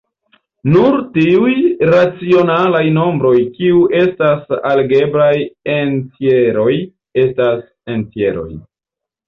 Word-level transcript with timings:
Nur 0.75 0.95
tiuj 1.17 1.51
racionalaj 1.89 2.81
nombroj 2.95 3.35
kiu 3.59 3.83
estas 4.01 4.57
algebraj 4.71 5.31
entjeroj 5.77 6.73
estas 7.29 7.65
entjeroj. 7.99 8.51